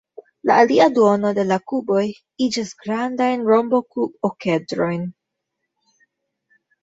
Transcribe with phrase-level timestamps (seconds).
[0.49, 2.05] La alia duono de la kuboj
[2.45, 5.05] iĝas grandajn rombokub-okedrojn.